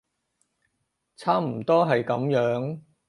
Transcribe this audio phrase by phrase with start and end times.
[1.15, 2.81] 差唔多係噉樣